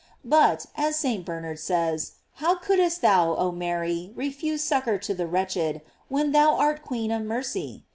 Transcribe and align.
J 0.03 0.07
But, 0.25 0.65
as 0.75 0.95
St. 0.95 1.23
Bernard 1.23 1.59
says, 1.59 2.13
how 2.37 2.55
couldst 2.55 3.03
thou, 3.03 3.35
oh 3.35 3.51
Mary, 3.51 4.11
refuse 4.15 4.63
succor 4.63 4.97
to 4.97 5.13
the 5.13 5.27
wretched, 5.27 5.79
when 6.07 6.31
thou 6.31 6.55
art 6.55 6.81
queen 6.81 7.11
of 7.11 7.21
mercy? 7.21 7.85